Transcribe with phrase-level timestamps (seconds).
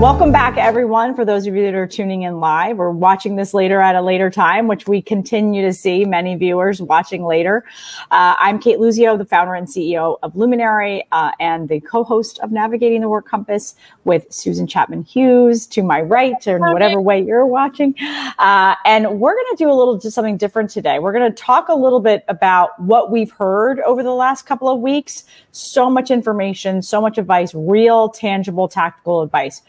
[0.00, 1.14] Welcome back, everyone.
[1.14, 4.00] For those of you that are tuning in live or watching this later at a
[4.00, 7.66] later time, which we continue to see many viewers watching later.
[8.10, 12.50] Uh, I'm Kate Luzio, the founder and CEO of Luminary uh, and the co-host of
[12.50, 13.74] Navigating the Work Compass
[14.04, 17.94] with Susan Chapman Hughes to my right, or whatever way you're watching.
[18.38, 20.98] Uh, and we're going to do a little just something different today.
[20.98, 24.70] We're going to talk a little bit about what we've heard over the last couple
[24.70, 25.24] of weeks.
[25.52, 29.60] So much information, so much advice, real, tangible, tactical advice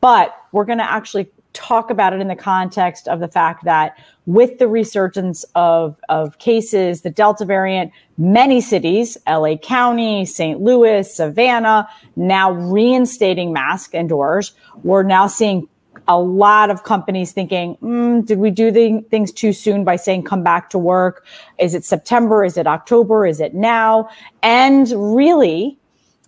[0.00, 3.98] but we're going to actually talk about it in the context of the fact that
[4.26, 10.60] with the resurgence of, of cases, the Delta variant, many cities, LA County, St.
[10.60, 14.52] Louis, Savannah, now reinstating mask indoors.
[14.84, 15.68] We're now seeing
[16.06, 20.22] a lot of companies thinking, mm, did we do the things too soon by saying
[20.22, 21.26] come back to work?
[21.58, 22.44] Is it September?
[22.44, 23.26] Is it October?
[23.26, 24.08] Is it now?
[24.42, 25.79] And really,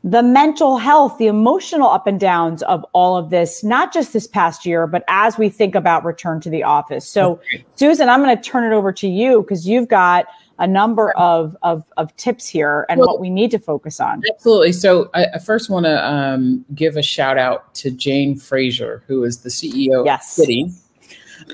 [0.05, 4.27] the mental health, the emotional up and downs of all of this, not just this
[4.27, 7.07] past year, but as we think about return to the office.
[7.07, 7.65] So, okay.
[7.77, 10.27] Susan, I'm going to turn it over to you because you've got
[10.59, 14.23] a number of, of, of tips here and well, what we need to focus on.
[14.29, 14.73] Absolutely.
[14.73, 19.23] So, I, I first want to um, give a shout out to Jane Fraser, who
[19.23, 20.37] is the CEO yes.
[20.39, 20.79] of Citi.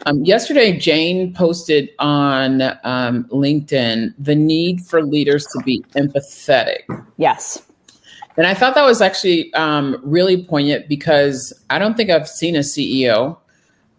[0.07, 6.81] Um, yesterday, Jane posted on um, LinkedIn the need for leaders to be empathetic.
[7.19, 7.68] Yes
[8.39, 12.55] and I thought that was actually um, really poignant because I don't think I've seen
[12.55, 13.37] a CEO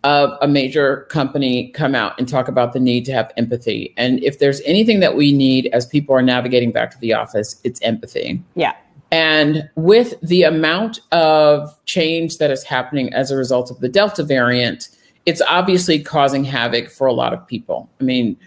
[0.05, 3.93] of a major company come out and talk about the need to have empathy.
[3.97, 7.59] And if there's anything that we need as people are navigating back to the office,
[7.65, 8.41] it's empathy.
[8.55, 8.75] Yeah.
[9.11, 14.23] And with the amount of change that is happening as a result of the Delta
[14.23, 14.87] variant,
[15.25, 17.89] it's obviously causing havoc for a lot of people.
[17.99, 18.37] I mean,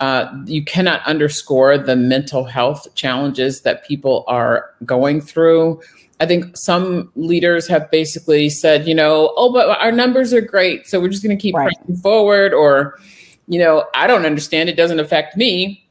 [0.00, 5.80] uh, you cannot underscore the mental health challenges that people are going through.
[6.20, 10.86] I think some leaders have basically said, you know, oh, but our numbers are great,
[10.86, 11.72] so we're just going to keep right.
[11.74, 12.98] pressing forward, or,
[13.46, 15.86] you know, I don't understand, it doesn't affect me,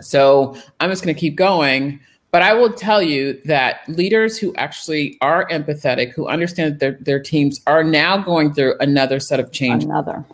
[0.00, 2.00] so I'm just going to keep going.
[2.32, 7.20] But I will tell you that leaders who actually are empathetic, who understand their, their
[7.20, 9.84] teams, are now going through another set of change.
[9.84, 10.24] Another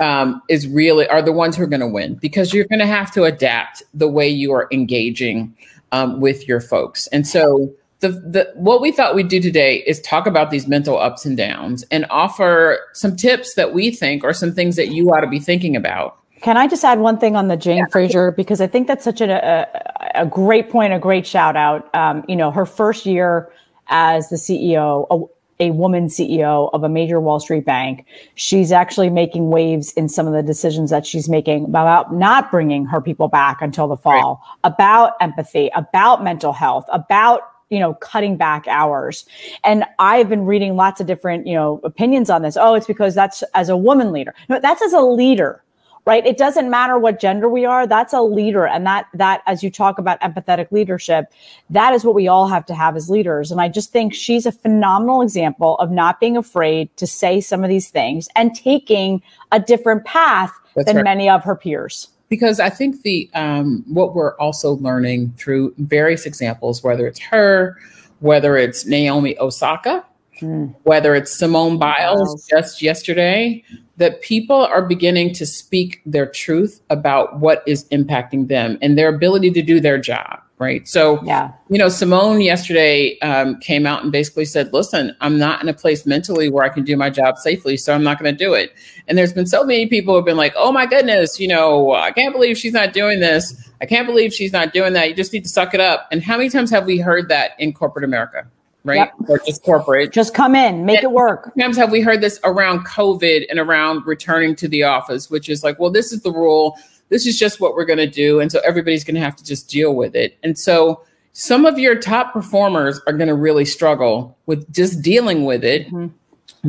[0.00, 2.86] um, is really are the ones who are going to win because you're going to
[2.86, 5.54] have to adapt the way you are engaging
[5.92, 7.06] um, with your folks.
[7.08, 10.98] And so the, the what we thought we'd do today is talk about these mental
[10.98, 15.10] ups and downs and offer some tips that we think are some things that you
[15.10, 16.16] ought to be thinking about.
[16.40, 17.86] Can I just add one thing on the Jane yeah.
[17.90, 19.66] Fraser because I think that's such a,
[20.14, 21.92] a, a great point, a great shout out.
[21.96, 23.50] Um, you know, her first year
[23.88, 25.28] as the CEO,
[25.60, 28.06] a woman CEO of a major Wall Street bank.
[28.34, 32.84] She's actually making waves in some of the decisions that she's making about not bringing
[32.86, 34.72] her people back until the fall, right.
[34.72, 39.26] about empathy, about mental health, about you know cutting back hours.
[39.64, 42.56] And i've been reading lots of different you know opinions on this.
[42.56, 44.34] Oh it's because that's as a woman leader.
[44.48, 45.62] No that's as a leader
[46.08, 46.26] right?
[46.26, 47.86] It doesn't matter what gender we are.
[47.86, 48.66] That's a leader.
[48.66, 51.26] And that, that, as you talk about empathetic leadership,
[51.68, 53.52] that is what we all have to have as leaders.
[53.52, 57.62] And I just think she's a phenomenal example of not being afraid to say some
[57.62, 59.20] of these things and taking
[59.52, 61.04] a different path That's than right.
[61.04, 66.26] many of her peers because I think the um, what we're also learning through various
[66.26, 67.78] examples, whether it's her,
[68.20, 70.04] whether it's Naomi Osaka,
[70.42, 70.74] mm.
[70.82, 73.64] whether it's Simone Biles just yesterday,
[73.98, 79.14] that people are beginning to speak their truth about what is impacting them and their
[79.14, 80.88] ability to do their job right?
[80.88, 81.52] So yeah.
[81.68, 85.74] you know simone yesterday um, came out and basically said listen i'm not in a
[85.74, 88.54] place mentally where i can do my job safely so i'm not going to do
[88.54, 88.74] it.
[89.06, 91.92] And there's been so many people who have been like oh my goodness you know
[91.92, 93.54] i can't believe she's not doing this.
[93.80, 95.08] I can't believe she's not doing that.
[95.08, 96.08] You just need to suck it up.
[96.10, 98.46] And how many times have we heard that in corporate america
[98.88, 98.96] right?
[98.96, 99.14] Yep.
[99.28, 100.12] Or just corporate.
[100.12, 101.52] Just come in, make and it work.
[101.54, 105.62] Sometimes have we heard this around COVID and around returning to the office, which is
[105.62, 106.76] like, well, this is the rule.
[107.10, 108.40] This is just what we're going to do.
[108.40, 110.36] And so everybody's going to have to just deal with it.
[110.42, 115.44] And so some of your top performers are going to really struggle with just dealing
[115.44, 115.86] with it.
[115.86, 116.08] Mm-hmm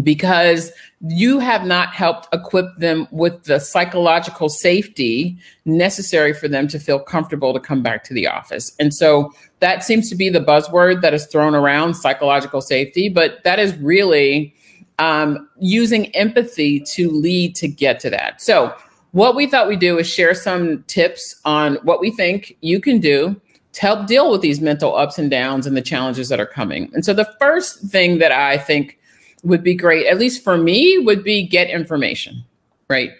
[0.02, 0.72] because
[1.02, 7.00] you have not helped equip them with the psychological safety necessary for them to feel
[7.00, 8.76] comfortable to come back to the office.
[8.80, 13.44] And so that seems to be the buzzword that is thrown around psychological safety, but
[13.44, 14.54] that is really
[15.00, 18.42] um, using empathy to lead to get to that.
[18.42, 18.76] So,
[19.12, 23.00] what we thought we'd do is share some tips on what we think you can
[23.00, 23.42] do
[23.72, 26.92] to help deal with these mental ups and downs and the challenges that are coming.
[26.94, 28.99] And so, the first thing that I think
[29.44, 32.44] would be great, at least for me, would be get information,
[32.90, 33.12] right?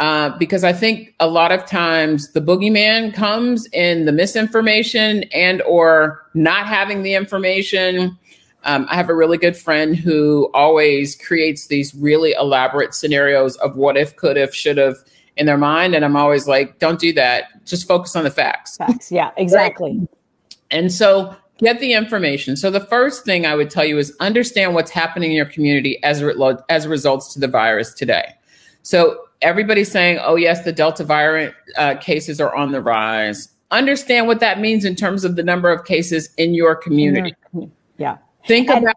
[0.00, 5.60] Uh, because I think a lot of times the boogeyman comes in the misinformation and
[5.62, 8.16] or not having the information.
[8.62, 13.76] Um, I have a really good friend who always creates these really elaborate scenarios of
[13.76, 14.98] what if, could have, should have
[15.36, 15.94] in their mind.
[15.94, 17.64] And I'm always like, don't do that.
[17.64, 18.76] Just focus on the facts.
[18.76, 19.10] Facts.
[19.10, 19.98] Yeah, exactly.
[19.98, 20.08] Right?
[20.70, 22.56] And so get the information.
[22.56, 26.02] So the first thing I would tell you is understand what's happening in your community
[26.02, 28.34] as a, as a results to the virus today.
[28.82, 33.48] So everybody's saying, oh, yes, the Delta variant uh, cases are on the rise.
[33.70, 37.34] Understand what that means in terms of the number of cases in your community.
[37.52, 38.16] In your, yeah.
[38.46, 38.96] Think and, about,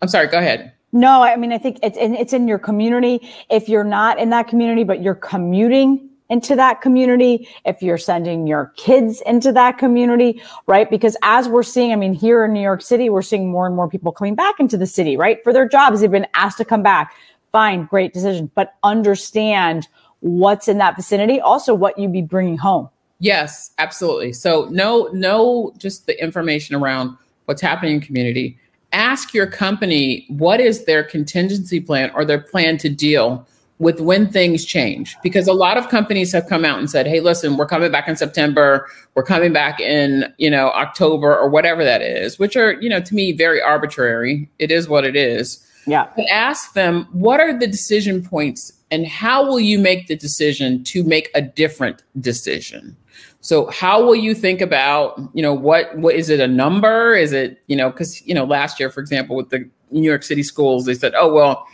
[0.00, 0.72] I'm sorry, go ahead.
[0.92, 3.28] No, I mean, I think it's in, it's in your community.
[3.50, 8.46] If you're not in that community, but you're commuting into that community, if you're sending
[8.46, 10.90] your kids into that community, right?
[10.90, 13.74] Because as we're seeing, I mean, here in New York City, we're seeing more and
[13.74, 15.42] more people coming back into the city, right?
[15.42, 17.14] For their jobs, they've been asked to come back.
[17.52, 19.88] Fine, great decision, but understand
[20.20, 22.88] what's in that vicinity, also what you'd be bringing home.
[23.20, 24.32] Yes, absolutely.
[24.32, 27.16] So know know just the information around
[27.46, 28.58] what's happening in community.
[28.92, 33.46] Ask your company what is their contingency plan or their plan to deal
[33.78, 35.16] with when things change.
[35.22, 38.08] Because a lot of companies have come out and said hey listen we're coming back
[38.08, 38.88] in september.
[39.14, 43.00] We're coming back in you know october or whatever that is which are you know
[43.00, 44.48] to me very arbitrary.
[44.58, 45.64] It is what it is.
[45.86, 46.08] Yeah.
[46.16, 50.82] But ask them what are the decision points and how will you make the decision
[50.84, 52.96] to make a different decision?
[53.40, 57.14] So how will you think about you know what what is it a number?
[57.14, 60.22] Is it you know because you know last year for example with the new york
[60.22, 61.66] city schools they said oh well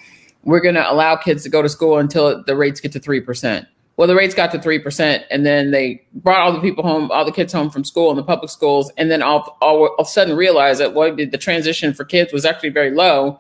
[0.45, 3.67] we're going to allow kids to go to school until the rates get to 3%.
[3.97, 7.25] Well, the rates got to 3%, and then they brought all the people home, all
[7.25, 10.07] the kids home from school in the public schools, and then all, all, all of
[10.07, 13.39] a sudden realized that well, the transition for kids was actually very low,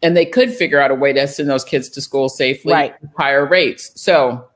[0.00, 2.94] and they could figure out a way to send those kids to school safely right.
[3.16, 3.90] higher rates.
[4.00, 4.48] So,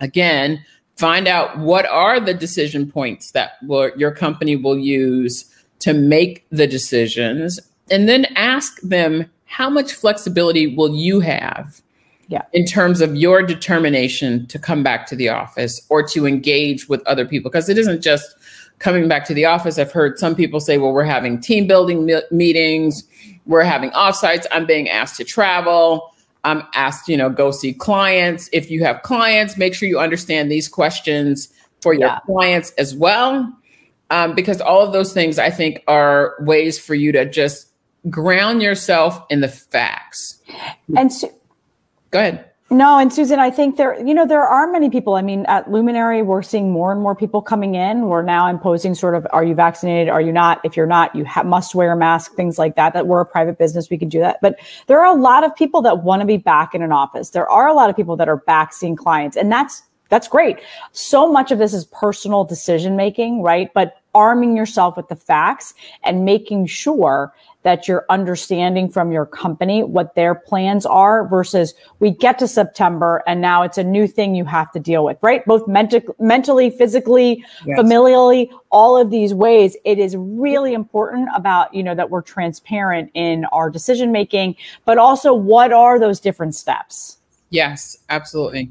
[0.00, 0.64] again,
[0.96, 5.44] find out what are the decision points that will, your company will use
[5.80, 11.82] to make the decisions, and then ask them how much flexibility will you have
[12.28, 12.42] yeah.
[12.52, 17.04] in terms of your determination to come back to the office or to engage with
[17.06, 17.50] other people?
[17.50, 18.36] Because it isn't just
[18.78, 19.78] coming back to the office.
[19.78, 23.02] I've heard some people say, well, we're having team building me- meetings,
[23.46, 26.14] we're having offsites, I'm being asked to travel.
[26.44, 28.48] I'm asked, you know, go see clients.
[28.52, 31.48] If you have clients, make sure you understand these questions
[31.82, 32.18] for your yeah.
[32.26, 33.52] clients as well.
[34.10, 37.68] Um, because all of those things I think are ways for you to just
[38.08, 40.40] ground yourself in the facts.
[40.96, 41.32] And so,
[42.10, 42.44] go ahead.
[42.70, 45.14] No, and Susan, I think there, you know, there are many people.
[45.14, 48.08] I mean, at Luminary, we're seeing more and more people coming in.
[48.08, 50.10] We're now imposing sort of, are you vaccinated?
[50.10, 50.60] Are you not?
[50.64, 52.92] If you're not, you ha- must wear a mask, things like that.
[52.92, 53.88] That we're a private business.
[53.88, 54.38] We can do that.
[54.42, 57.30] But there are a lot of people that want to be back in an office.
[57.30, 60.58] There are a lot of people that are back seeing clients and that's, that's great.
[60.92, 63.72] So much of this is personal decision making, right?
[63.72, 67.32] But arming yourself with the facts and making sure
[67.62, 73.22] that you're understanding from your company what their plans are versus we get to September
[73.28, 75.44] and now it's a new thing you have to deal with, right?
[75.46, 77.78] Both menti- mentally, physically, yes.
[77.78, 79.76] familially, all of these ways.
[79.84, 84.98] It is really important about, you know, that we're transparent in our decision making, but
[84.98, 87.18] also what are those different steps?
[87.50, 88.70] Yes, absolutely.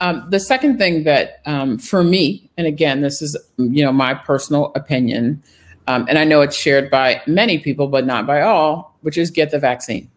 [0.00, 4.14] Um, the second thing that um, for me, and again, this is, you know, my
[4.14, 5.42] personal opinion,
[5.86, 9.30] um, and I know it's shared by many people, but not by all, which is
[9.30, 10.10] get the vaccine.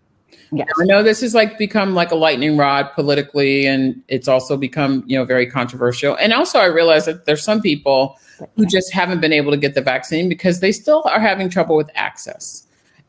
[0.51, 0.67] Yes.
[0.79, 5.03] I know this has like become like a lightning rod politically, and it's also become
[5.07, 6.15] you know very controversial.
[6.15, 8.17] And also, I realize that there's some people
[8.55, 11.75] who just haven't been able to get the vaccine because they still are having trouble
[11.75, 12.65] with access.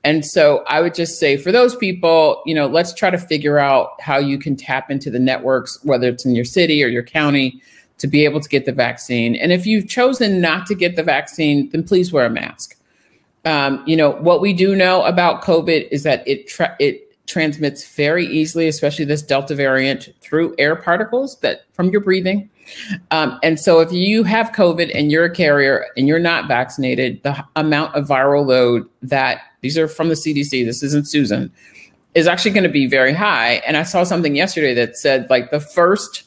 [0.07, 3.59] And so, I would just say for those people, you know, let's try to figure
[3.59, 7.03] out how you can tap into the networks, whether it's in your city or your
[7.03, 7.61] county,
[7.99, 9.35] to be able to get the vaccine.
[9.35, 12.79] And if you've chosen not to get the vaccine, then please wear a mask.
[13.45, 17.85] Um, you know what we do know about COVID is that it tra- it transmits
[17.97, 22.49] very easily, especially this Delta variant, through air particles that from your breathing.
[23.11, 27.23] Um, and so, if you have COVID and you're a carrier and you're not vaccinated,
[27.23, 31.53] the amount of viral load that these are from the CDC, this isn't Susan,
[32.15, 33.63] is actually going to be very high.
[33.67, 36.25] And I saw something yesterday that said like the first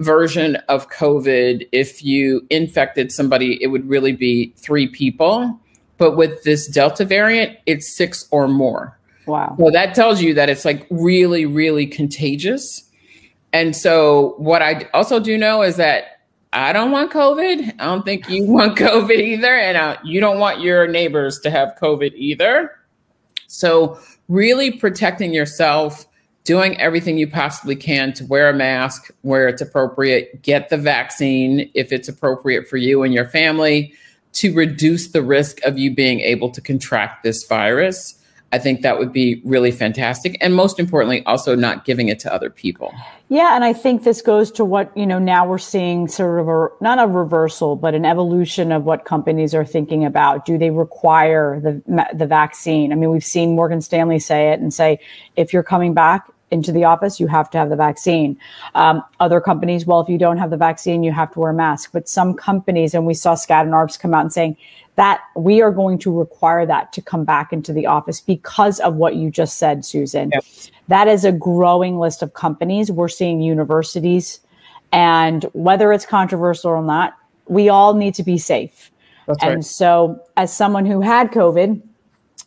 [0.00, 5.58] version of COVID, if you infected somebody, it would really be three people.
[5.98, 8.98] But with this Delta variant, it's six or more.
[9.26, 9.54] Wow.
[9.58, 12.89] So that tells you that it's like really, really contagious.
[13.52, 16.20] And so, what I also do know is that
[16.52, 17.74] I don't want COVID.
[17.78, 19.54] I don't think you want COVID either.
[19.54, 22.76] And uh, you don't want your neighbors to have COVID either.
[23.46, 26.06] So, really protecting yourself
[26.44, 31.70] doing everything you possibly can to wear a mask where it's appropriate, get the vaccine
[31.74, 33.92] if it's appropriate for you and your family
[34.32, 38.19] to reduce the risk of you being able to contract this virus.
[38.52, 40.36] I think that would be really fantastic.
[40.40, 42.92] And most importantly, also not giving it to other people.
[43.28, 46.48] Yeah, and I think this goes to what, you know, now we're seeing sort of
[46.48, 50.46] a not a reversal, but an evolution of what companies are thinking about.
[50.46, 52.92] Do they require the the vaccine?
[52.92, 54.98] I mean, we've seen Morgan Stanley say it and say
[55.36, 58.36] if you're coming back into the office, you have to have the vaccine.
[58.74, 61.54] Um, other companies, well, if you don't have the vaccine, you have to wear a
[61.54, 61.90] mask.
[61.92, 64.56] But some companies, and we saw Skadden Arps come out and saying
[65.00, 68.96] that we are going to require that to come back into the office because of
[68.96, 70.28] what you just said, Susan.
[70.30, 70.44] Yep.
[70.88, 72.92] That is a growing list of companies.
[72.92, 74.40] We're seeing universities,
[74.92, 77.14] and whether it's controversial or not,
[77.46, 78.90] we all need to be safe.
[79.26, 79.64] That's and right.
[79.64, 81.80] so, as someone who had COVID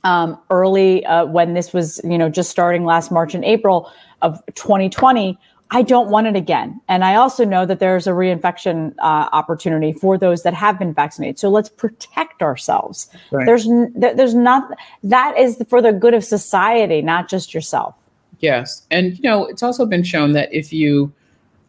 [0.04, 3.92] um, early uh, when this was, you know, just starting last March and April
[4.22, 5.40] of 2020,
[5.74, 6.80] I don't want it again.
[6.88, 10.94] And I also know that there's a reinfection uh, opportunity for those that have been
[10.94, 11.40] vaccinated.
[11.40, 13.10] So let's protect ourselves.
[13.32, 13.46] Right.
[13.48, 17.96] There's there's not that is for the good of society, not just yourself.
[18.40, 21.12] Yes, and you know it's also been shown that if you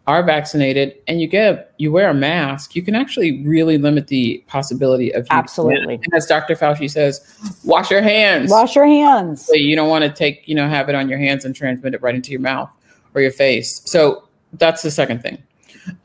[0.06, 4.44] are vaccinated and you get you wear a mask, you can actually really limit the
[4.48, 5.94] possibility of absolutely.
[5.94, 6.54] And as Dr.
[6.56, 7.22] Fauci says,
[7.64, 8.50] wash your hands.
[8.50, 9.46] Wash your hands.
[9.46, 11.94] So you don't want to take you know have it on your hands and transmit
[11.94, 12.68] it right into your mouth
[13.14, 13.80] or your face.
[13.84, 15.42] So that's the second thing.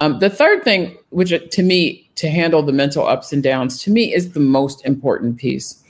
[0.01, 3.91] Um, the third thing, which to me, to handle the mental ups and downs, to
[3.91, 5.81] me is the most important piece.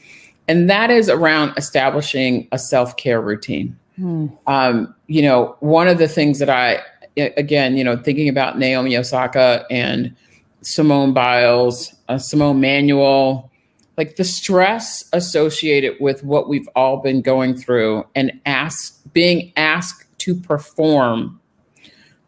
[0.48, 3.78] And that is around establishing a self care routine.
[3.96, 4.28] Hmm.
[4.48, 6.82] Um, you know, one of the things that I,
[7.18, 10.16] again, you know, thinking about Naomi Osaka and
[10.62, 13.50] Simone Biles, uh, Simone Manuel,
[13.98, 20.06] like the stress associated with what we've all been going through and ask being asked
[20.20, 21.40] to perform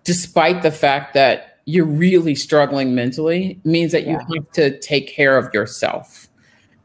[0.04, 5.38] despite the fact that you're really struggling mentally means that you have to take care
[5.38, 6.28] of yourself.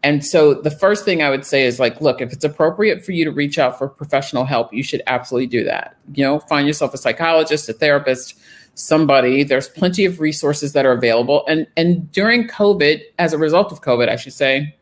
[0.02, 3.12] And so the first thing I would say is like, look, if it's appropriate for
[3.12, 5.96] you to reach out for professional help, you should absolutely do that.
[6.14, 8.38] You know, find yourself a psychologist, a therapist,
[8.75, 9.42] somebody.
[9.42, 11.44] There's plenty of resources that are available.
[11.48, 14.76] And and during COVID, as a result of COVID, I should say,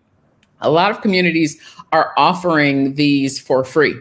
[0.61, 1.59] a lot of communities
[1.93, 3.95] are offering these for free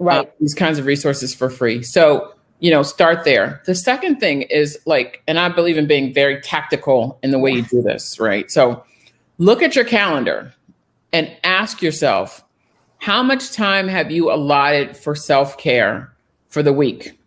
[0.00, 0.26] right.
[0.26, 1.82] Uh, these kinds of resources for free.
[1.82, 3.62] So, you know, start there.
[3.66, 7.52] The second thing is like, and I believe in being very tactical in the way
[7.52, 8.50] you do this, right?
[8.50, 8.84] So
[9.38, 10.52] look at your calendar
[11.12, 12.44] and ask yourself,
[12.98, 16.12] how much time have you allotted for self care
[16.48, 17.18] for the week?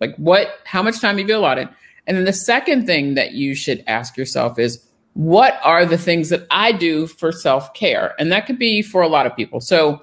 [0.00, 1.68] Like, what, how much time have you allotted?
[2.06, 4.84] And then the second thing that you should ask yourself is,
[5.14, 8.14] what are the things that I do for self care?
[8.18, 9.60] And that could be for a lot of people.
[9.60, 10.02] So,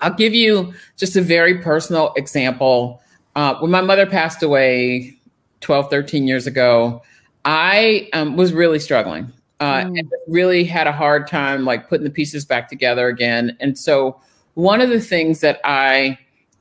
[0.00, 3.00] I'll give you just a very personal example.
[3.34, 5.16] Uh, when my mother passed away
[5.60, 7.02] 12, 13 years ago,
[7.44, 9.98] I um, was really struggling uh, mm.
[9.98, 13.56] and really had a hard time like putting the pieces back together again.
[13.60, 14.20] And so,
[14.54, 16.18] one of the things that I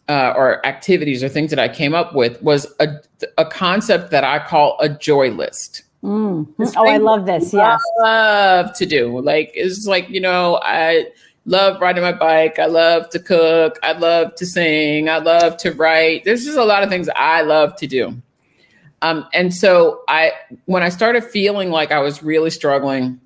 [0.08, 2.88] uh, or activities or things that I came up with was a,
[3.38, 5.84] a concept that I call a joy list.
[6.04, 6.48] Mm.
[6.78, 7.52] Oh, I love this.
[7.54, 7.82] Yes.
[8.00, 9.20] I love to do.
[9.20, 11.08] Like, it's like, you know, I,
[11.46, 12.60] love riding my bike.
[12.60, 13.80] I love to cook.
[13.84, 15.10] I love to sing.
[15.10, 16.26] I love to write.
[16.26, 18.22] There's just a lot of things I love to do.
[19.02, 20.32] Um, and so I,
[20.66, 23.20] when I started feeling like I was really struggling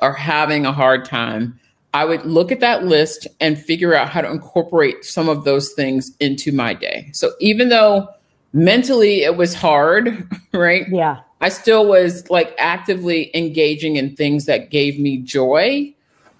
[0.00, 1.60] or having a hard time,
[1.92, 5.72] I would look at that list and figure out how to incorporate some of those
[5.74, 7.10] things into my day.
[7.12, 8.08] So even though
[8.52, 10.86] mentally it was hard, right?
[10.88, 11.20] Yeah.
[11.40, 15.93] I still was like actively engaging in things that gave me joy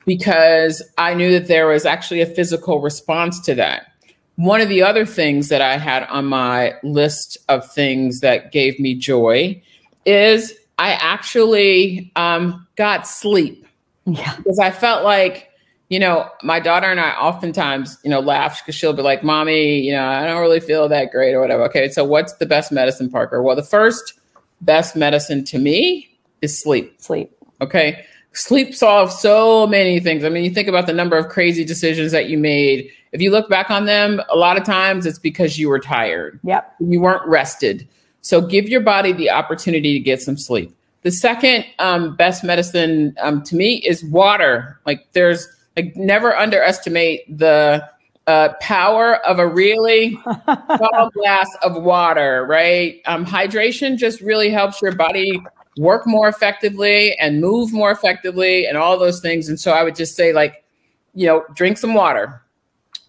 [0.06, 3.92] because I knew that there was actually a physical response to that.
[4.36, 8.80] One of the other things that I had on my list of things that gave
[8.80, 9.62] me joy
[10.04, 13.66] is I actually um, got sleep.
[14.06, 14.36] Yeah.
[14.36, 15.50] Because I felt like,
[15.88, 19.80] you know, my daughter and I oftentimes, you know, laugh because she'll be like, Mommy,
[19.80, 21.62] you know, I don't really feel that great or whatever.
[21.64, 23.40] Okay, so what's the best medicine, Parker?
[23.40, 24.14] Well, the first
[24.60, 27.00] best medicine to me is sleep.
[27.00, 27.30] Sleep.
[27.60, 28.04] Okay
[28.34, 30.24] sleep solves so many things.
[30.24, 32.90] I mean, you think about the number of crazy decisions that you made.
[33.12, 36.40] If you look back on them, a lot of times it's because you were tired.
[36.42, 36.74] Yep.
[36.80, 37.88] You weren't rested.
[38.22, 40.74] So give your body the opportunity to get some sleep.
[41.02, 44.80] The second um, best medicine um, to me is water.
[44.86, 47.88] Like there's like never underestimate the
[48.26, 53.02] uh, power of a really tall glass of water, right?
[53.04, 55.40] Um, hydration just really helps your body
[55.76, 59.48] work more effectively and move more effectively and all those things.
[59.48, 60.64] And so I would just say, like,
[61.14, 62.42] you know, drink some water.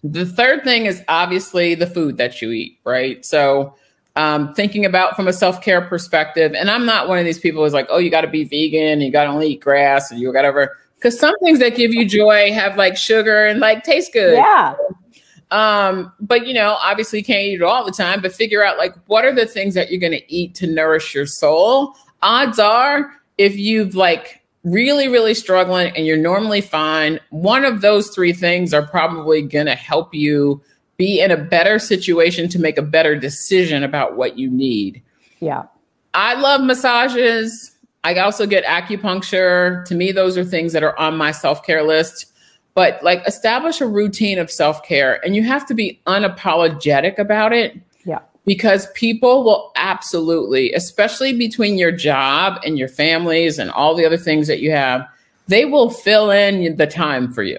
[0.02, 3.24] The third thing is obviously the food that you eat, right?
[3.24, 3.74] So
[4.14, 7.72] um, thinking about from a self-care perspective, and I'm not one of these people who's
[7.72, 10.32] like, oh, you got to be vegan, you got to only eat grass, and you
[10.32, 14.12] got to because some things that give you joy have like sugar and like taste
[14.12, 14.34] good.
[14.34, 14.74] Yeah.
[15.50, 18.78] Um, but you know, obviously you can't eat it all the time, but figure out
[18.78, 21.94] like what are the things that you're going to eat to nourish your soul.
[22.22, 28.10] Odds are, if you've like really, really struggling and you're normally fine, one of those
[28.10, 30.60] three things are probably going to help you
[30.96, 35.02] be in a better situation to make a better decision about what you need.
[35.40, 35.64] Yeah.
[36.14, 37.72] I love massages.
[38.02, 39.84] I also get acupuncture.
[39.86, 42.32] To me, those are things that are on my self care list.
[42.74, 47.52] But like establish a routine of self care and you have to be unapologetic about
[47.52, 47.76] it.
[48.04, 48.20] Yeah.
[48.46, 54.16] Because people will absolutely, especially between your job and your families and all the other
[54.16, 55.06] things that you have,
[55.48, 57.58] they will fill in the time for you.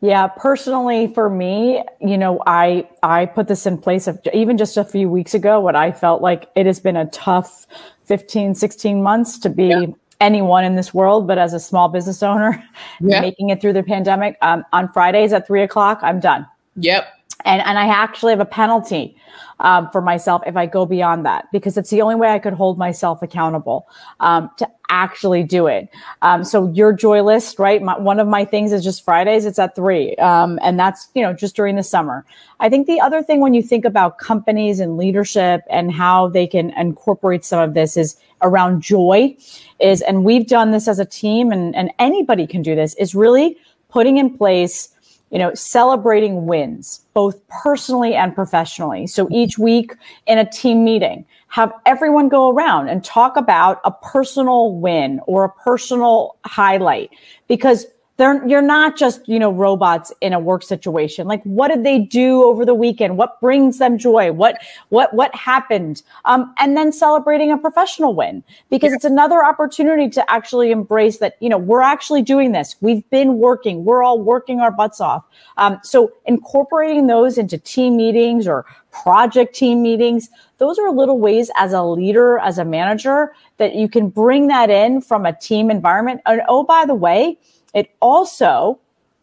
[0.00, 4.76] Yeah, personally for me, you know, I I put this in place of even just
[4.76, 7.66] a few weeks ago what I felt like it has been a tough
[8.04, 9.86] 15 16 months to be yeah.
[10.20, 12.62] anyone in this world, but as a small business owner,
[13.00, 13.20] yeah.
[13.20, 16.46] making it through the pandemic, um, on Fridays at three o'clock, I'm done.
[16.76, 17.06] Yep.
[17.44, 19.16] And and I actually have a penalty
[19.60, 22.52] um, for myself if I go beyond that because it's the only way I could
[22.52, 23.88] hold myself accountable
[24.20, 25.88] um, to actually do it.
[26.20, 27.80] Um, so your joy list, right?
[27.82, 29.46] My, one of my things is just Fridays.
[29.46, 32.24] It's at three, um, and that's you know just during the summer.
[32.60, 36.46] I think the other thing when you think about companies and leadership and how they
[36.46, 39.36] can incorporate some of this is around joy.
[39.80, 42.94] Is and we've done this as a team, and and anybody can do this.
[42.94, 43.56] Is really
[43.88, 44.88] putting in place
[45.32, 49.06] you know, celebrating wins, both personally and professionally.
[49.06, 49.94] So each week
[50.26, 55.44] in a team meeting, have everyone go around and talk about a personal win or
[55.44, 57.10] a personal highlight
[57.48, 57.86] because
[58.22, 61.26] they're you're not just you know robots in a work situation.
[61.26, 63.18] Like what did they do over the weekend?
[63.18, 64.30] What brings them joy?
[64.30, 66.02] What what what happened?
[66.24, 68.44] Um, and then celebrating a professional win.
[68.70, 68.96] Because yeah.
[68.96, 72.76] it's another opportunity to actually embrace that you know we're actually doing this.
[72.80, 73.84] We've been working.
[73.84, 75.24] We're all working our butts off.
[75.56, 81.50] Um, so incorporating those into team meetings or project team meetings those are little ways
[81.56, 85.70] as a leader as a manager that you can bring that in from a team
[85.70, 86.20] environment.
[86.26, 87.38] And oh by the way
[87.74, 88.78] it also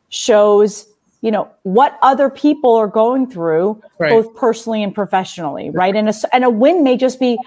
[0.09, 0.87] shows,
[1.21, 4.09] you know, what other people are going through, right.
[4.09, 5.95] both personally and professionally, right?
[5.95, 7.37] And a, and a win may just be,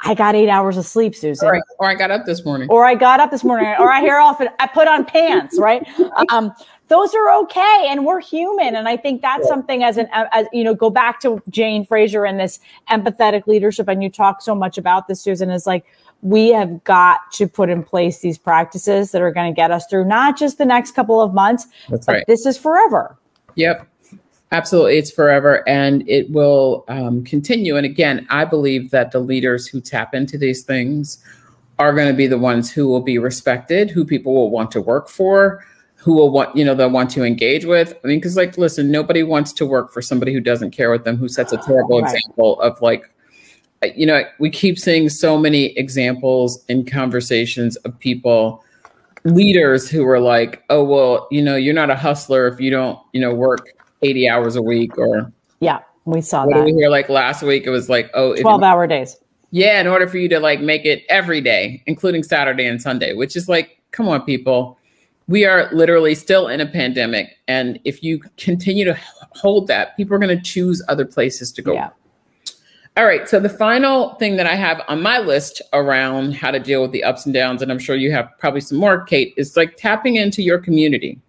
[0.00, 1.48] I got eight hours of sleep, Susan.
[1.48, 1.62] Right.
[1.78, 2.68] Or I got up this morning.
[2.70, 3.74] Or I got up this morning.
[3.78, 5.86] or I hair off and I put on pants, right?
[6.30, 6.52] Um,
[6.88, 10.62] those are okay and we're human and i think that's something as an as you
[10.62, 14.78] know go back to jane fraser and this empathetic leadership and you talk so much
[14.78, 15.84] about this susan is like
[16.22, 19.86] we have got to put in place these practices that are going to get us
[19.86, 22.24] through not just the next couple of months, That's but right.
[22.26, 23.16] this is forever.
[23.54, 23.86] Yep.
[24.52, 24.98] Absolutely.
[24.98, 27.76] It's forever and it will um, continue.
[27.76, 31.22] And again, I believe that the leaders who tap into these things
[31.78, 34.80] are going to be the ones who will be respected, who people will want to
[34.80, 35.64] work for,
[35.96, 37.94] who will want, you know, they'll want to engage with.
[38.04, 41.04] I mean, because, like, listen, nobody wants to work for somebody who doesn't care with
[41.04, 42.14] them, who sets a terrible right.
[42.14, 43.10] example of like
[43.94, 48.64] you know, we keep seeing so many examples in conversations of people,
[49.24, 52.98] leaders who are like, oh, well, you know, you're not a hustler if you don't,
[53.12, 53.68] you know, work
[54.02, 55.32] 80 hours a week or.
[55.60, 56.64] Yeah, we saw that.
[56.64, 57.66] We hear like last week?
[57.66, 59.16] It was like, oh, 12 you, hour days.
[59.50, 63.14] Yeah, in order for you to like make it every day, including Saturday and Sunday,
[63.14, 64.75] which is like, come on, people.
[65.28, 67.36] We are literally still in a pandemic.
[67.48, 68.96] And if you continue to
[69.32, 71.72] hold that, people are going to choose other places to go.
[71.72, 71.90] Yeah.
[72.96, 73.28] All right.
[73.28, 76.92] So the final thing that I have on my list around how to deal with
[76.92, 79.76] the ups and downs, and I'm sure you have probably some more, Kate, is like
[79.76, 81.20] tapping into your community.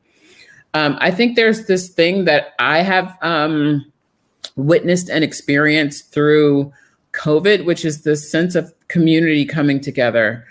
[0.74, 3.92] Um, I think there's this thing that I have um,
[4.56, 6.72] witnessed and experienced through
[7.12, 10.46] COVID, which is this sense of community coming together.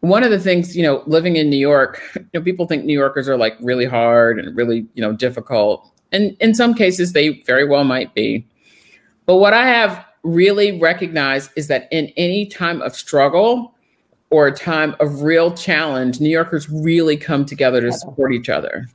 [0.00, 2.98] One of the things, you know, living in New York, you know, people think New
[2.98, 5.86] Yorkers are like really hard and really, you know, difficult.
[6.12, 8.46] And in some cases, they very well might be.
[9.26, 13.74] But what I have really recognized is that in any time of struggle
[14.30, 18.86] or a time of real challenge, New Yorkers really come together to support each other.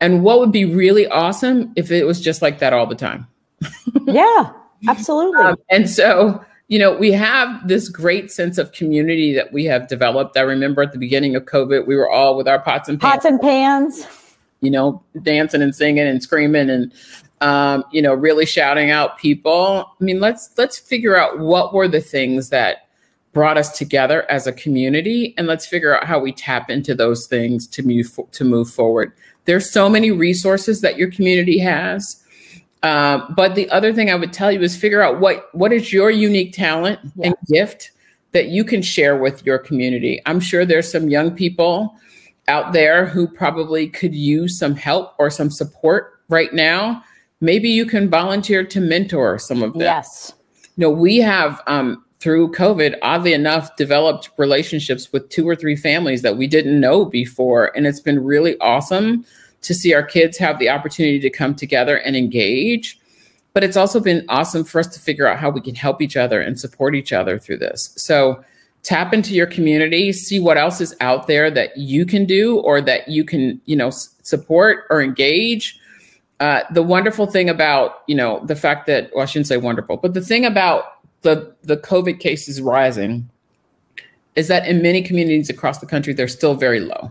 [0.00, 3.26] And what would be really awesome if it was just like that all the time?
[4.06, 4.52] yeah,
[4.88, 5.40] absolutely.
[5.42, 9.86] Um, and so, you know, we have this great sense of community that we have
[9.88, 10.36] developed.
[10.36, 13.12] I remember at the beginning of COVID, we were all with our pots and pans.
[13.12, 14.06] Pots and pans.
[14.60, 16.92] You know, dancing and singing and screaming and
[17.40, 19.92] um, you know, really shouting out people.
[20.00, 22.88] I mean, let's let's figure out what were the things that
[23.32, 27.26] brought us together as a community, and let's figure out how we tap into those
[27.26, 29.12] things to move to move forward.
[29.44, 32.22] There's so many resources that your community has.
[32.86, 35.92] Uh, but the other thing I would tell you is figure out what what is
[35.92, 37.26] your unique talent yeah.
[37.26, 37.92] and gift
[38.32, 40.20] that you can share with your community.
[40.26, 41.94] I'm sure there's some young people
[42.48, 47.02] out there who probably could use some help or some support right now
[47.40, 49.82] maybe you can volunteer to mentor some of them.
[49.82, 50.34] Yes.
[50.76, 55.76] You know, we have um, through COVID, oddly enough, developed relationships with two or three
[55.76, 57.76] families that we didn't know before.
[57.76, 59.24] And it's been really awesome
[59.66, 62.98] to see our kids have the opportunity to come together and engage.
[63.52, 66.16] But it's also been awesome for us to figure out how we can help each
[66.16, 67.92] other and support each other through this.
[67.96, 68.44] So
[68.82, 72.80] tap into your community, see what else is out there that you can do or
[72.82, 75.80] that you can, you know, support or engage.
[76.38, 79.96] Uh, the wonderful thing about, you know, the fact that, well, I shouldn't say wonderful,
[79.96, 80.84] but the thing about
[81.22, 83.28] the, the COVID cases rising
[84.36, 87.10] is that in many communities across the country, they're still very low.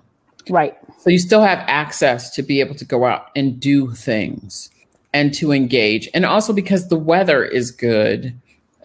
[0.49, 0.77] Right.
[0.99, 4.69] So you still have access to be able to go out and do things
[5.13, 6.09] and to engage.
[6.13, 8.35] And also because the weather is good.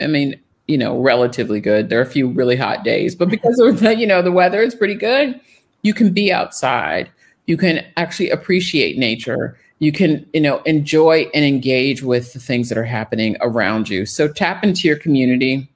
[0.01, 1.89] I mean, you know, relatively good.
[1.89, 4.63] There are a few really hot days, but because of the, you know, the weather
[4.63, 5.41] is pretty good,
[5.83, 7.11] you can be outside.
[7.47, 9.59] You can actually appreciate nature.
[9.81, 14.07] You can, you know, enjoy and engage with the things that are happening around you.
[14.07, 15.69] So tap into your community.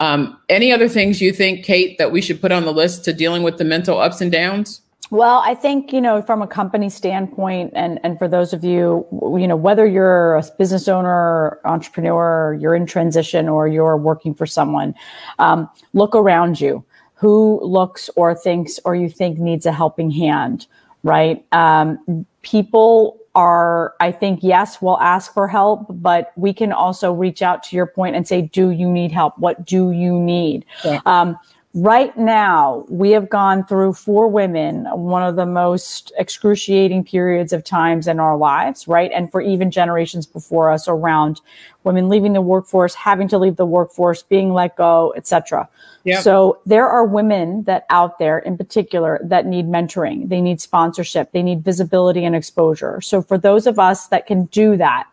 [0.00, 3.12] Um, any other things you think, Kate, that we should put on the list to
[3.12, 4.80] dealing with the mental ups and downs?
[5.10, 9.06] Well, I think, you know, from a company standpoint, and, and for those of you,
[9.38, 14.44] you know, whether you're a business owner, entrepreneur, you're in transition, or you're working for
[14.44, 14.94] someone,
[15.38, 16.84] um, look around you.
[17.14, 20.66] Who looks or thinks or you think needs a helping hand,
[21.02, 21.44] right?
[21.52, 27.42] Um, people are, I think, yes, we'll ask for help, but we can also reach
[27.42, 29.38] out to your point and say, do you need help?
[29.38, 30.64] What do you need?
[30.84, 31.00] Yeah.
[31.06, 31.38] Um,
[31.80, 37.62] Right now, we have gone through for women one of the most excruciating periods of
[37.62, 39.12] times in our lives, right?
[39.14, 41.40] And for even generations before us around
[41.84, 45.68] women leaving the workforce, having to leave the workforce, being let go, etc.
[46.02, 46.24] Yep.
[46.24, 50.30] So there are women that out there in particular that need mentoring.
[50.30, 51.30] They need sponsorship.
[51.30, 53.00] They need visibility and exposure.
[53.00, 55.06] So for those of us that can do that,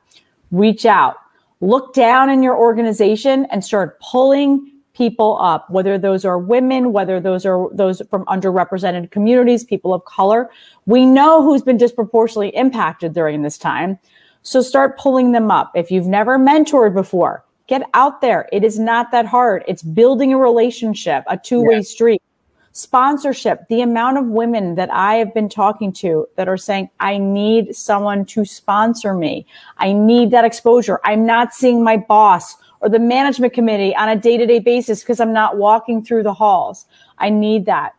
[0.49, 1.17] reach out,
[1.61, 7.19] look down in your organization and start pulling people up, whether those are women, whether
[7.19, 10.49] those are those from underrepresented communities, people of color.
[10.85, 13.99] We know who's been disproportionately impacted during this time.
[14.41, 15.71] So start pulling them up.
[15.75, 18.47] If you've never mentored before, get out there.
[18.51, 19.63] It is not that hard.
[19.67, 21.81] It's building a relationship, a two way yeah.
[21.81, 22.21] street.
[22.71, 27.17] Sponsorship, the amount of women that I have been talking to that are saying, I
[27.17, 29.45] need someone to sponsor me.
[29.77, 30.99] I need that exposure.
[31.05, 35.01] I'm not seeing my boss or the management committee on a day to day basis
[35.01, 36.85] because I'm not walking through the halls.
[37.17, 37.95] I need that.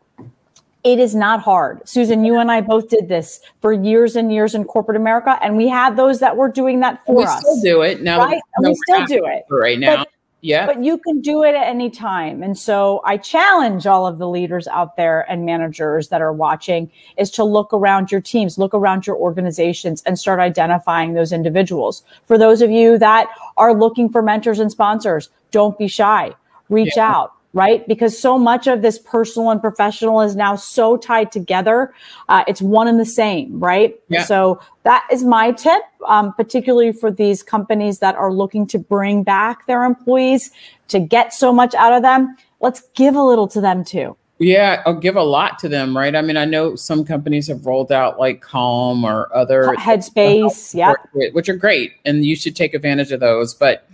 [0.85, 1.87] It is not hard.
[1.89, 5.57] Susan, you and I both did this for years and years in corporate America, and
[5.57, 7.35] we had those that were doing that for we us.
[7.35, 8.21] We still do it now.
[8.21, 8.41] Right?
[8.61, 9.97] No, we still do it right now.
[9.97, 10.09] But
[10.43, 10.67] yeah.
[10.67, 12.43] But you can do it at any time.
[12.43, 16.91] And so I challenge all of the leaders out there and managers that are watching
[17.17, 22.05] is to look around your teams, look around your organizations and start identifying those individuals.
[22.27, 26.33] For those of you that are looking for mentors and sponsors, don't be shy.
[26.69, 27.11] Reach yeah.
[27.11, 27.89] out right?
[27.89, 31.95] Because so much of this personal and professional is now so tied together.
[32.29, 33.99] Uh, it's one and the same, right?
[34.11, 34.25] Yeah.
[34.25, 39.23] So that is my tip, um, particularly for these companies that are looking to bring
[39.23, 40.51] back their employees
[40.89, 42.37] to get so much out of them.
[42.61, 44.19] Let's give a little to them too.
[44.39, 46.15] Yeah, I'll give a lot to them, right?
[46.15, 50.93] I mean, I know some companies have rolled out like Calm or other Headspace, yeah,
[51.33, 53.55] which are great, and you should take advantage of those.
[53.55, 53.89] But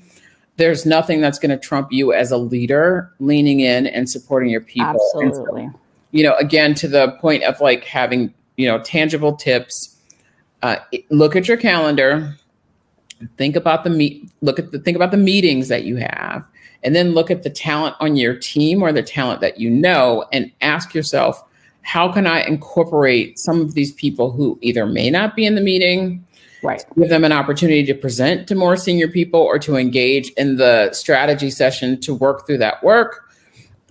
[0.57, 4.61] there's nothing that's going to trump you as a leader leaning in and supporting your
[4.61, 5.01] people.
[5.17, 5.67] Absolutely.
[5.67, 9.97] So, you know, again, to the point of like having, you know, tangible tips,
[10.63, 10.77] uh,
[11.11, 12.37] look at your calendar,
[13.39, 16.45] think about the meet, look at the, think about the meetings that you have,
[16.83, 20.27] and then look at the talent on your team or the talent that you know
[20.33, 21.43] and ask yourself,
[21.83, 25.61] how can I incorporate some of these people who either may not be in the
[25.61, 26.25] meeting
[26.63, 26.85] right.
[26.99, 30.93] give them an opportunity to present to more senior people or to engage in the
[30.93, 33.29] strategy session to work through that work.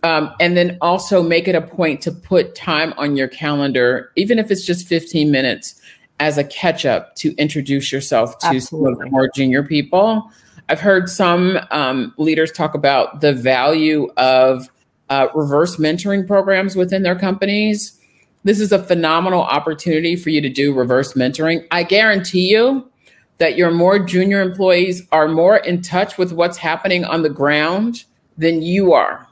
[0.04, 4.40] Um, and then also make it a point to put time on your calendar even
[4.40, 5.80] if it's just 15 minutes
[6.20, 10.32] as a catch up to introduce yourself to some of more junior people.
[10.70, 14.70] I've heard some um, leaders talk about the value of
[15.10, 18.00] uh, reverse mentoring programs within their companies
[18.44, 21.66] this is a phenomenal opportunity for you to do reverse mentoring.
[21.72, 22.90] I guarantee you
[23.38, 28.04] that your more junior employees are more in touch with what's happening on the ground
[28.38, 29.28] than you are.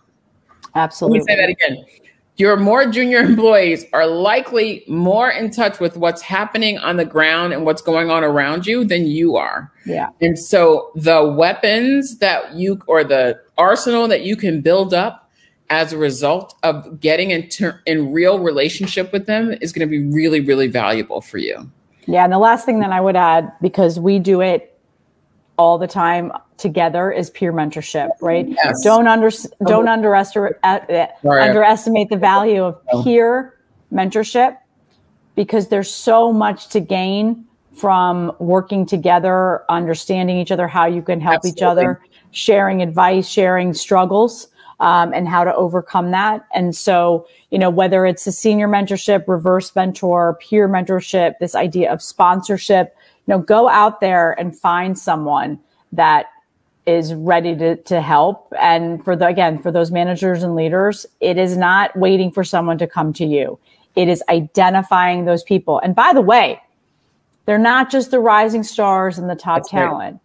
[0.75, 1.19] Absolutely.
[1.19, 1.85] Let me say that again.
[2.37, 7.53] Your more junior employees are likely more in touch with what's happening on the ground
[7.53, 9.71] and what's going on around you than you are.
[9.85, 10.09] Yeah.
[10.21, 15.28] And so the weapons that you or the arsenal that you can build up
[15.69, 20.03] as a result of getting into in real relationship with them is going to be
[20.07, 21.69] really really valuable for you
[22.07, 24.75] Yeah, and the last thing that I would add, because we do it
[25.57, 28.09] all the time together, is peer mentorship.
[28.19, 28.47] Right?
[28.49, 28.83] Yes.
[28.83, 29.29] Don't under
[29.65, 29.91] don't oh.
[29.91, 30.79] underestimate uh,
[31.23, 33.03] underestimate the value of oh.
[33.03, 33.59] peer
[33.93, 34.57] mentorship
[35.35, 41.21] because there's so much to gain from working together, understanding each other, how you can
[41.21, 41.59] help Absolutely.
[41.59, 42.01] each other,
[42.31, 44.47] sharing advice, sharing struggles.
[44.81, 46.47] Um, and how to overcome that.
[46.53, 51.91] And so, you know, whether it's a senior mentorship, reverse mentor, peer mentorship, this idea
[51.91, 52.95] of sponsorship,
[53.27, 55.59] you know, go out there and find someone
[55.91, 56.27] that
[56.85, 58.53] is ready to, to help.
[58.57, 62.77] And for the, again, for those managers and leaders, it is not waiting for someone
[62.77, 63.59] to come to you.
[63.97, 65.79] It is identifying those people.
[65.79, 66.61] And by the way,
[67.45, 70.13] they're not just the rising stars and the top That's talent.
[70.13, 70.21] Right.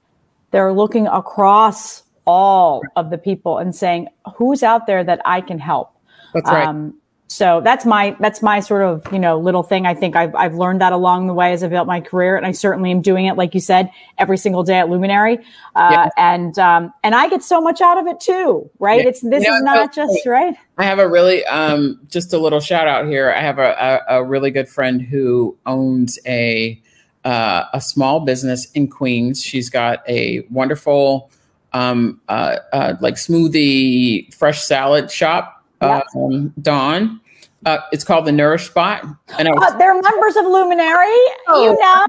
[0.53, 5.59] They're looking across all of the people and saying, who's out there that I can
[5.59, 5.93] help?
[6.33, 6.67] That's right.
[6.67, 6.95] Um,
[7.27, 9.87] so that's my that's my sort of you know little thing.
[9.87, 12.47] I think I've I've learned that along the way as I've built my career, and
[12.47, 15.39] I certainly am doing it, like you said, every single day at Luminary.
[15.75, 16.09] Uh, yeah.
[16.17, 19.01] And um, and I get so much out of it too, right?
[19.01, 19.09] Yeah.
[19.09, 20.55] It's this you know, is not just right.
[20.77, 23.33] I have a really um, just a little shout out here.
[23.33, 26.81] I have a, a, a really good friend who owns a
[27.25, 29.43] uh, a small business in Queens.
[29.43, 31.31] She's got a wonderful
[31.75, 35.63] um, uh, uh, like smoothie, fresh salad shop.
[35.81, 37.21] Um, Dawn.
[37.67, 39.03] Uh, it's called the Nourish Spot.
[39.39, 41.07] And was, uh, they're members of Luminary.
[41.49, 42.07] Oh, you know,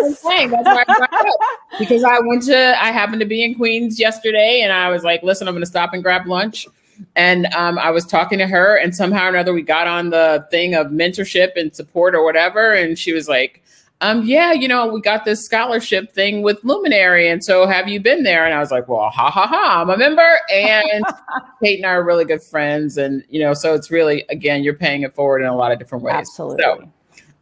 [0.00, 0.22] yes.
[0.24, 5.04] I because I went to, I happened to be in Queens yesterday, and I was
[5.04, 6.66] like, "Listen, I'm going to stop and grab lunch."
[7.14, 10.46] And um, I was talking to her, and somehow or another, we got on the
[10.50, 12.72] thing of mentorship and support or whatever.
[12.72, 13.62] And she was like,
[14.02, 17.28] um, yeah, you know, we got this scholarship thing with Luminary.
[17.28, 18.44] And so have you been there?
[18.44, 20.38] And I was like, well, ha ha ha, I'm a member.
[20.52, 21.04] And
[21.62, 22.98] Kate and I are really good friends.
[22.98, 25.78] And, you know, so it's really, again, you're paying it forward in a lot of
[25.78, 26.14] different ways.
[26.14, 26.62] Absolutely.
[26.62, 26.90] So,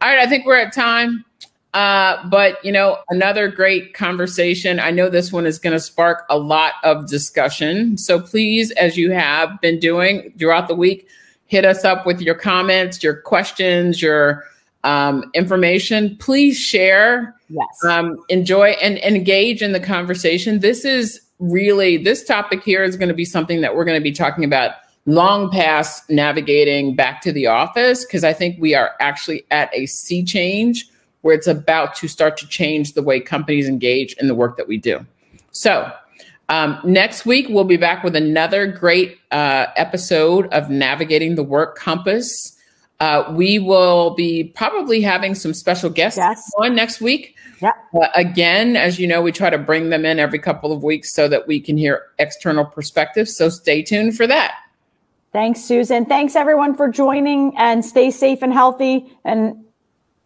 [0.01, 1.25] all right, I think we're at time.
[1.73, 4.79] Uh, but, you know, another great conversation.
[4.79, 7.97] I know this one is going to spark a lot of discussion.
[7.97, 11.09] So please, as you have been doing throughout the week,
[11.47, 14.45] hit us up with your comments, your questions, your
[14.85, 17.35] um, information, please share.
[17.49, 17.67] Yes.
[17.85, 20.59] Um, enjoy and, and engage in the conversation.
[20.59, 24.03] This is really, this topic here is going to be something that we're going to
[24.03, 24.71] be talking about
[25.07, 29.85] long past navigating back to the office because I think we are actually at a
[29.87, 30.87] sea change
[31.21, 34.67] where it's about to start to change the way companies engage in the work that
[34.67, 35.05] we do.
[35.51, 35.91] So,
[36.47, 41.75] um, next week, we'll be back with another great uh, episode of Navigating the Work
[41.75, 42.54] Compass.
[43.05, 46.51] Uh, we will be probably having some special guests yes.
[46.57, 47.35] on next week.
[47.61, 47.73] Yeah.
[47.93, 51.13] Uh, again, as you know, we try to bring them in every couple of weeks
[51.13, 53.37] so that we can hear external perspectives.
[53.37, 54.55] So stay tuned for that.
[55.31, 56.05] Thanks, Susan.
[56.05, 59.63] Thanks, everyone, for joining and stay safe and healthy and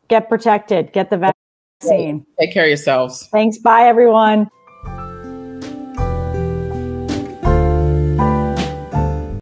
[0.08, 0.94] get protected.
[0.94, 1.34] Get the
[1.82, 2.26] vaccine.
[2.40, 3.28] Take care of yourselves.
[3.28, 3.58] Thanks.
[3.58, 4.50] Bye, everyone.